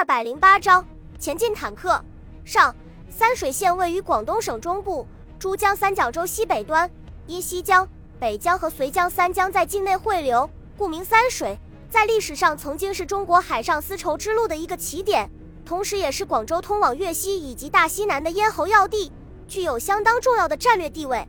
[0.00, 0.82] 二百零八章
[1.18, 2.02] 前进坦克。
[2.42, 2.74] 上，
[3.10, 5.06] 三水县位于广东省中部，
[5.38, 6.90] 珠江三角洲西北端，
[7.26, 7.86] 因西江、
[8.18, 11.54] 北江和绥江三江在境内汇流，故名三水。
[11.90, 15.30] 在历史上，曾经是中国海上丝绸之路的一个起点，
[15.66, 19.12] 同时也是广州通往粤西以及大西南的咽喉要地，
[19.46, 21.28] 具有相当重要的战略地位。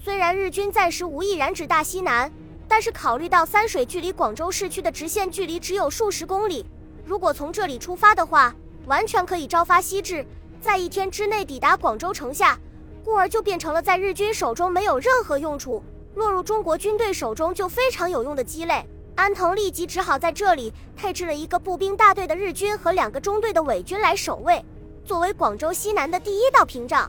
[0.00, 2.32] 虽然日军暂时无意染指大西南，
[2.68, 6.64] 但是考虑到三水距离广州市区的直线距离只有数十公里。
[7.06, 8.52] 如果从这里出发的话，
[8.86, 10.26] 完全可以朝发夕至，
[10.60, 12.58] 在一天之内抵达广州城下，
[13.04, 15.80] 故而就变成了在日军手中没有任何用处，
[16.16, 18.84] 落入中国军队手中就非常有用的鸡肋。
[19.14, 24.62] 安藤立即只好在这里配置了一个步兵大队的日军和两个中队的伪军来守卫，
[25.04, 27.08] 作为广州西南的第一道屏障。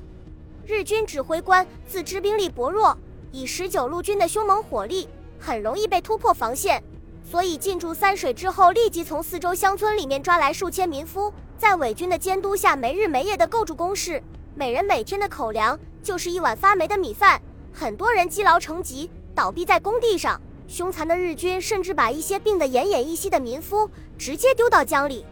[0.63, 2.95] 日军指挥官自知兵力薄弱，
[3.31, 6.81] 以十九路军的凶猛火力，很容易被突破防线。
[7.29, 14.23] 所以进驻三水之后，立即从四周乡村里面抓来数千民夫，在伪军的监督下，没日没夜地构筑工事，
[14.55, 17.41] 每人每天的口粮就是一碗发霉的米饭。
[17.73, 20.41] 很多人积劳成疾，倒闭在工地上。
[20.69, 25.25] 凶残的日军甚至把一些病得奄奄一息的民夫直接丢到江里。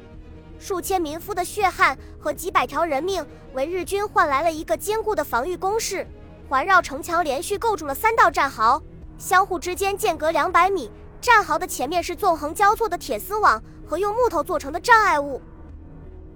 [0.59, 6.05] 数千民夫的血汗和几百条人命，为日军换来了一个坚固的防御工事，
[6.49, 8.81] 环绕城墙连续构筑了三道战壕，
[9.17, 10.91] 相互之间间隔两百米。
[11.25, 15.41] 战壕的前面是纵横交错的铁丝网和用木头做成的障碍物，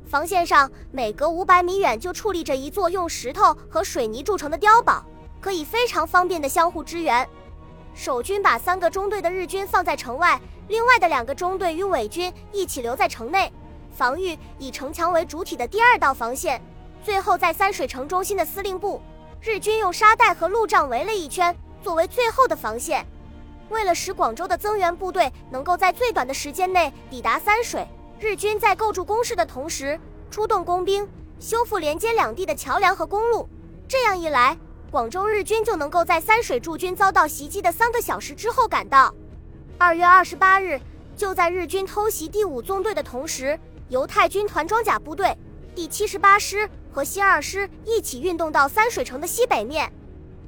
[0.10, 5.06] 防线上每隔五百米远就矗立着一座用石头和水泥铸成的碉堡，
[5.40, 7.30] 可以非常方便的相互支援。
[7.94, 13.54] 守军把三个中队的日军放在城外，另外的两个中队与伪军一起留在城内，
[13.92, 16.60] 防御以城墙为主体的第二道防线。
[17.04, 19.00] 最后在三水城中心的司令部，
[19.40, 23.06] 日军用沙袋和路障围了一圈，作为最后的防线。
[23.70, 27.88] 为了使广州的增援部队能够在最短的时间内抵达三水，
[28.20, 31.08] 日军在构筑工事的同时出动工兵
[31.40, 33.48] 修复连接两地的桥梁和公路。
[33.88, 34.58] 这样一来，
[34.92, 39.14] 广州日军就能够在三水驻军遭到袭击的三个小时之后赶到。
[39.78, 40.80] 二月二十八日，
[41.16, 45.36] 就在日军偷袭第五纵队的同时，犹太军团装甲部队
[45.74, 49.92] 第七十八师和新二师一起运动到三水城的西北面。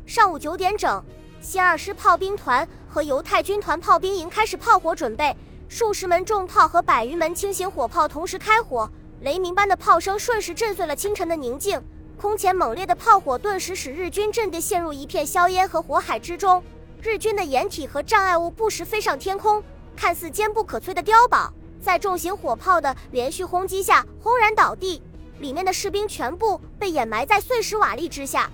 [0.06, 1.04] 上午九点整。
[1.42, 5.36] 新二师炮兵团和犹太军团炮兵营开始炮火准备，
[5.68, 8.88] 数十门重炮和百余门轻型火炮同时开火，
[9.22, 11.82] 雷鸣般的炮声瞬时震碎了清晨的宁静。
[12.16, 16.64] 空前猛烈的炮火顿时使日军阵地陷入一片硝烟和火海之中，
[17.02, 19.64] 日军的掩体和障碍物不时飞上天空，
[19.96, 25.02] 看似坚不可摧的碉堡，在重型火炮的连续轰击下轰然倒地，
[25.40, 28.48] 里面的士兵全部被掩埋在碎石瓦砾之下。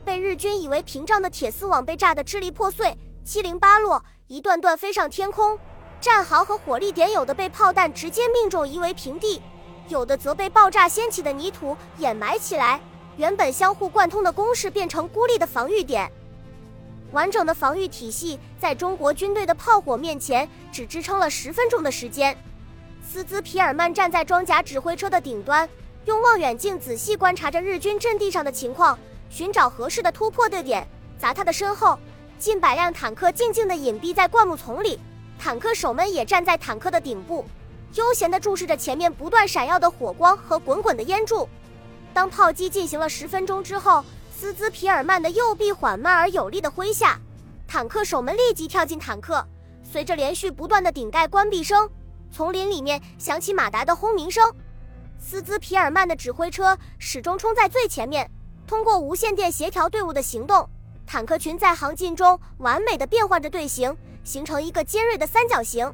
[0.00, 5.58] 被日军以为屏障的铁丝网被炸得支离破碎，七零八落，一段段飞上天空。
[6.00, 9.42] 战壕和火力点有的被炮弹直接命中夷为平地，
[9.88, 12.80] 有的则被爆炸掀起的泥土掩埋起来。
[13.16, 16.10] 原本相互贯通的工事变成孤立的防御点。
[17.12, 22.36] 完整的防御体系在中国军队的炮火面前只支撑了十分钟的时间。
[23.02, 25.68] 斯兹皮尔曼站在装甲指挥车的顶端，
[26.06, 28.98] 用望远镜仔细观察着日军阵地上的情况。
[29.30, 30.86] 寻找合适的突破的点，
[31.16, 31.98] 砸他的身后，
[32.38, 34.98] 近百辆坦克静静地隐蔽在灌木丛里，
[35.38, 37.46] 坦克手们也站在坦克的顶部，
[37.94, 41.48] 悠闲地注视着前面不断闪耀的火光和滚滚的烟柱。
[42.12, 44.04] 当炮击进行了十分钟之后，
[44.36, 47.18] 斯兹皮尔曼的右臂缓慢而有力地挥下，
[47.68, 49.46] 坦克手们立即跳进坦克。
[49.82, 51.88] 随着连续不断的顶盖关闭声，
[52.32, 54.52] 丛林里面响起马达的轰鸣声。
[55.18, 58.28] 斯兹皮尔曼的指挥车始终冲在最前面。
[58.70, 60.70] 通过无线电协调队伍的行动，
[61.04, 65.92] 坦克群在行进中完美的变换着队形，形成一个尖锐的三角形。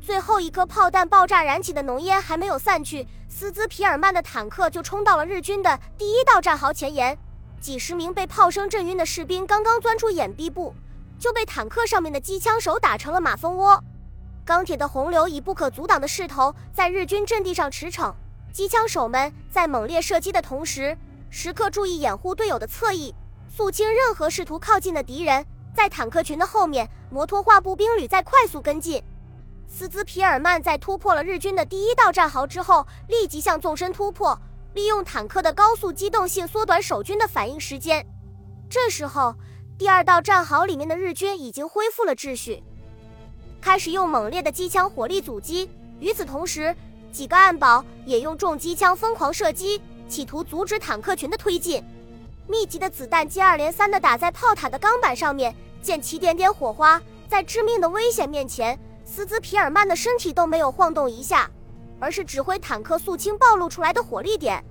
[0.00, 7.18] 最后一颗炮弹爆炸燃起的浓烟还没有散去，斯兹皮尔曼的坦克就冲到了日军的第一道战壕前沿。
[7.60, 10.72] 几十名被炮声震晕的士兵刚刚钻出掩蔽部，
[11.18, 13.82] 就被坦克上面的机枪手打成了马蜂窝。
[14.44, 18.14] 钢铁的洪流以不可阻挡的势头在日军阵地上驰骋，
[18.52, 20.96] 机枪手们在猛烈射击的同时。
[21.36, 23.12] 时刻注意掩护队友的侧翼，
[23.52, 25.44] 肃清任何试图靠近的敌人。
[25.74, 29.02] 在坦克群的后面，摩托化步兵旅在快速跟进。
[29.66, 34.38] 斯兹皮尔曼在突破了日军的第一道战壕之后，立即向纵深突破，
[34.74, 38.06] 利用坦克的高速机动性缩短守军的反应时间。
[38.70, 39.34] 这时候，
[39.76, 42.62] 第二道战壕里面的日军已经恢复了秩序，
[43.60, 45.68] 开始用猛烈的机枪火力阻击。
[45.98, 46.72] 与此同时，
[47.10, 49.82] 几个暗堡也用重机枪疯狂射击。
[50.08, 51.82] 企图阻止坦克群的推进，
[52.46, 57.00] 密集的子弹接二连三地打在炮塔的钢板上面，溅起点点火花。
[57.28, 61.50] 在致命的危险面前，斯兹皮尔曼的身体都没有晃动一下。
[62.00, 64.62] 而是指挥坦克肃清暴露出来的火力点。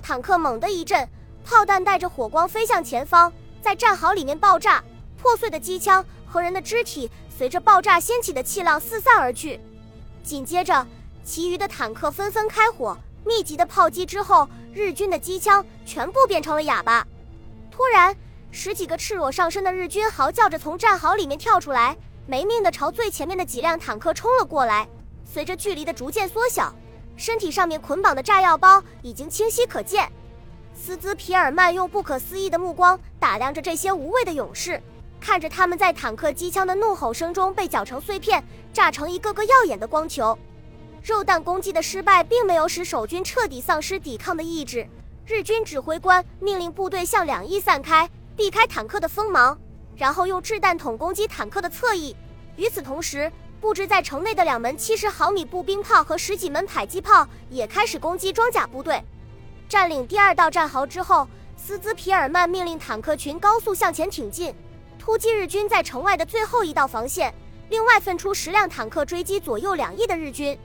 [0.00, 1.08] 坦克猛地一震，
[1.44, 4.84] 炮弹带着火光飞向前方，在战壕里面爆炸，
[5.20, 9.58] 破碎的机枪和人的肢体随着爆炸掀起的气浪四散而去。
[10.22, 10.86] 紧接着，
[11.24, 12.96] 其余的坦克纷纷开火，
[13.28, 17.06] 密集的炮击之后，日军的机枪全部变成了哑巴。
[17.70, 18.16] 突然，
[18.50, 21.94] 十几个赤裸上身的日军嚎叫着从战壕里面跳出来，
[22.26, 24.88] 没命的朝最前面的几辆坦克冲了过来。
[25.26, 26.74] 随着距离的逐渐缩小。
[27.18, 30.10] 身体上面捆绑的炸药包已经清晰可见，
[30.72, 34.80] 斯兹皮尔曼用不可思议的目光打量着这些无畏的勇士，
[35.20, 38.42] 看着他们在坦克机枪的怒吼声中被搅成碎片，
[38.72, 40.38] 炸成一个个耀眼的光球。
[41.08, 44.86] 肉弹攻击的失败并没有使守军彻底丧失抵抗的意志，
[45.24, 48.06] 日军指挥官命令部队向两翼散开，
[48.36, 49.58] 避开坦克的锋芒，
[49.96, 52.14] 然后用掷弹筒攻击坦克的侧翼。
[52.56, 59.02] 与此同时，布置在城内的两门七十毫米步兵炮和十几门迫击炮也开始攻击装甲部队。
[59.66, 61.26] 占领第二道战壕之后，
[61.56, 64.54] 斯兹皮尔曼命令坦克群高速向前挺进，
[64.98, 67.32] 突击日军在城外的最后一道防线。
[67.70, 70.58] 另外分出十辆坦克追击左右两翼的日军。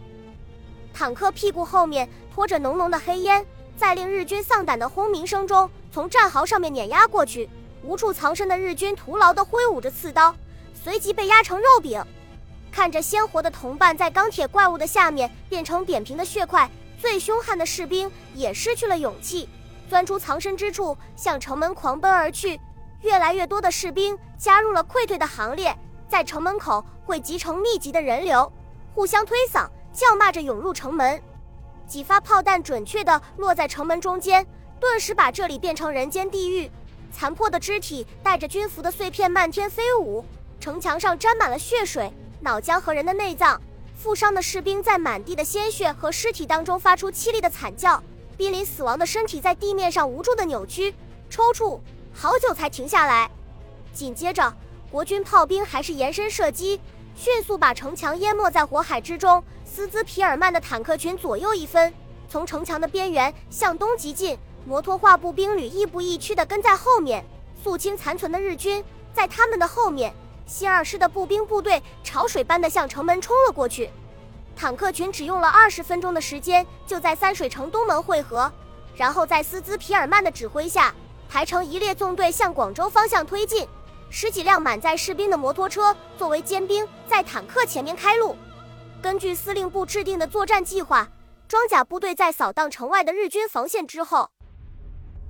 [0.94, 3.46] 坦克屁股后面拖着浓浓的黑烟，
[3.76, 7.50] 在令日军丧胆的轰鸣声中，从战壕上面碾压过去。
[7.84, 10.34] 无处藏身的日军徒劳地挥舞着刺刀，
[10.74, 12.02] 随即被压成肉饼。
[12.72, 19.50] 看着鲜活的同伴在钢铁怪物的下面变成扁平的血块，最凶悍的士兵也失去了勇气，
[19.90, 22.60] 钻出藏身之处向城门狂奔而去。
[23.02, 28.50] 越来越多的士兵加入了溃退的行列，在城门口汇集成密集的人流，
[28.96, 31.22] 互相推搡，叫骂着涌入城门。
[31.88, 34.46] 几发炮弹准确地落在城门中间，
[34.80, 36.70] 顿时把这里变成人间地狱。
[37.12, 40.26] 残破的肢体带着军服的碎片漫天飞舞，
[40.60, 42.12] 城墙上沾满了血水。
[42.40, 43.62] 脑浆和人的内脏，
[43.96, 48.02] 负伤的士兵在满地的鲜血和尸体当中发出凄厉的惨叫，
[48.36, 50.94] 濒临死亡的身体在地面上无助的扭曲、
[51.30, 51.80] 抽搐，
[52.12, 53.30] 好久才停下来。
[53.94, 54.52] 紧接着，
[54.92, 56.82] 国军炮兵还是延伸射击，
[57.16, 59.44] 迅速把城墙淹没在火海之中。
[59.66, 61.94] 斯兹皮尔曼的坦克群左右一分，
[62.30, 67.26] 从城墙的边缘向东急进，摩托化步兵旅亦步亦趋地跟在后面，
[67.64, 68.84] 肃清残存的日军。
[69.14, 70.14] 在他们的后面。
[70.46, 73.90] 新二师的步兵部队潮水般的向城门冲了过去，
[74.58, 78.52] 坦克群只用了二十分钟的时间，就在三水城东门汇合，
[78.94, 80.94] 然后在斯兹皮尔曼的指挥下，
[81.30, 83.66] 排成一列纵队向广州方向推进。
[84.16, 88.36] 十几辆满载士兵的摩托车作为尖兵，在坦克前面开路。
[89.02, 91.10] 根据司令部制定的作战计划，
[91.48, 94.30] 装甲部队在扫荡城外的日军防线之后，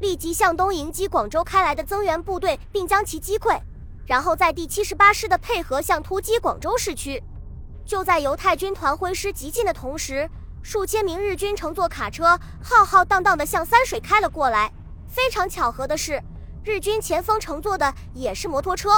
[0.01, 3.57] 立即向东迎击广州开来的增援部队，并将其击溃。
[4.05, 7.23] 然后在第七十八师的配合向突击广州市区。
[7.85, 10.29] 就在犹太军团挥师急进的同时，
[10.61, 14.69] 数千名日军乘坐卡车浩浩荡荡地向三水开了过来。
[15.07, 16.21] 非常巧合的是，
[16.65, 18.89] 日军前锋乘坐的也是摩托车。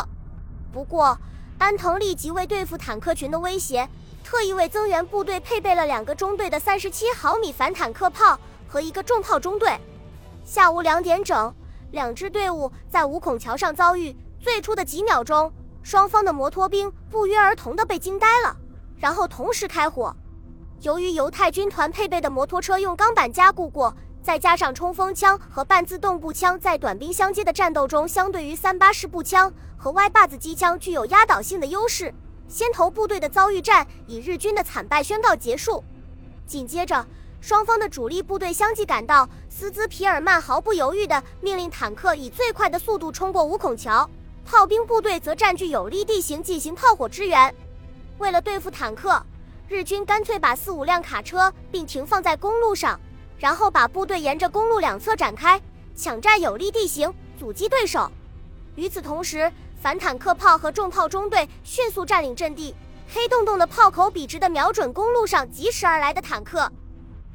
[0.71, 1.17] 不过，
[1.57, 3.89] 安藤立即为对付坦克群的威胁，
[4.23, 9.75] 特意为增援部队配备了两个中队的三十七毫米反坦克炮和一个重炮中队。
[10.44, 11.51] 下午两点整，
[11.89, 14.15] 两支队伍在五孔桥上遭遇。
[14.39, 15.51] 最初的几秒钟，
[15.81, 18.56] 双方的摩托兵不约而同地被惊呆了，
[18.95, 20.15] 然后同时开火。
[20.81, 23.95] 由于犹太军团配备的摩托车用钢板加固过，
[24.25, 32.12] 再加上冲锋枪和半自动步枪在短兵相接的战斗中，相对于三八式步枪和歪把子机枪具有压倒性的优势。
[32.48, 35.84] 先头部队的遭遇战以日军的惨败宣告结束。
[36.48, 37.05] 紧接着，
[37.39, 44.10] 双方的主力部队相继赶到，斯兹皮尔曼毫不犹豫地命令坦克以最快的速度冲过五孔桥。
[44.44, 47.53] 炮兵部队则占据有利地形进行炮火支援。
[48.17, 49.24] 为了对付坦克，
[49.67, 53.00] 日军干脆把四五辆卡车并停放在公路上，
[53.38, 55.62] 然后把部队沿着公路两侧展开，
[55.96, 58.12] 抢占有利地形，阻击对手。
[58.75, 59.51] 与此同时，
[59.82, 62.75] 反坦克炮和重炮中队迅速占领阵地，
[63.08, 66.72] 黑洞洞的炮口笔直地瞄准公路上疾驰而来的坦克。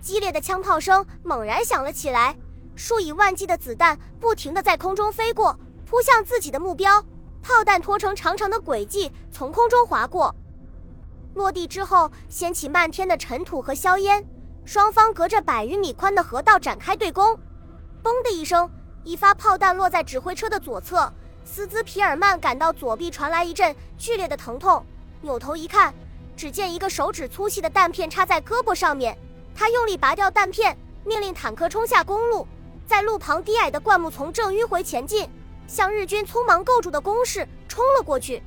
[0.01, 2.37] 激烈的枪炮声猛然响了起来，
[2.75, 5.59] 数以万计的子弹不停地在空中飞过。
[5.87, 7.05] 扑向自己的目标，
[7.43, 10.33] 炮弹拖成长长的轨迹从空中划过，
[11.35, 14.25] 落地之后掀起漫天的尘土和硝烟。
[14.65, 17.39] 双方隔着百余米宽的河道展开对攻。
[18.03, 18.71] 嘣的一声，
[19.05, 21.13] 一发炮弹落在指挥车的左侧。
[21.45, 24.85] 斯兹皮尔曼感到左臂传来一阵剧烈的疼痛，
[25.23, 25.93] 扭头一看，
[26.37, 29.17] 只见一个手指粗细的弹片插在胳膊上面。
[29.55, 32.47] 他用力拔掉弹片，命令坦克冲下公路，
[32.87, 35.29] 在路旁低矮的灌木丛正迂回前进。
[35.67, 38.43] 向日军匆忙构筑的工事冲了过去，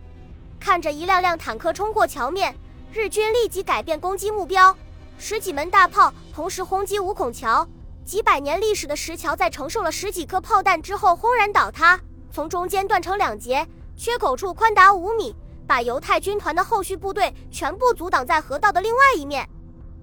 [0.60, 2.54] 看着一辆辆坦克冲过桥面，
[2.92, 4.76] 日军立即改变攻击目标，
[5.18, 7.68] 十几门大炮同时轰击五孔桥，
[8.04, 13.66] 几百年历史的石桥在承受了十几颗炮弹之后轰然倒塌，从中间断成两截，
[13.96, 15.34] 缺口处宽达五米，
[15.66, 19.48] 把犹太军团的后续部队全部阻挡在河道的另外一面。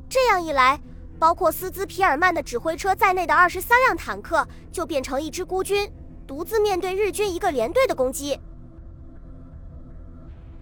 [0.09, 0.81] 这样一来，
[1.19, 5.93] 包括斯兹皮尔曼的指挥车在内的二十三辆坦克就变成一支孤军，
[6.27, 8.41] 独自面对日军一个连队的攻击。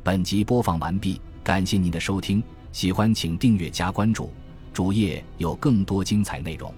[0.02, 4.30] 本集播放完毕，感谢您的收听，喜欢请订阅加关注，
[4.72, 6.72] 主页有更多精彩内容。